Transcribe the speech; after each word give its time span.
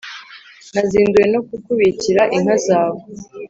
«nazinduwe 0.73 1.25
no 1.33 1.39
kukubikira 1.47 2.21
inka 2.35 2.55
zawe, 2.67 3.01